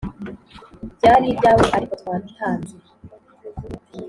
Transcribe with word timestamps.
byari 0.95 1.25
ibyawe 1.33 1.65
ariko 1.75 1.93
twabitanze. 2.01 2.73